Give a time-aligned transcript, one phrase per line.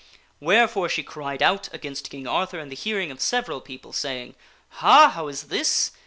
[0.39, 4.33] Wherefore she cried out against King Arthur in the hearing of several people, saying:
[4.79, 5.09] "Ha!
[5.09, 5.91] how is this!